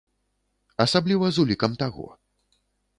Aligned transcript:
Асабліва 0.87 1.25
з 1.37 1.47
улікам 1.47 1.71
таго. 1.85 2.05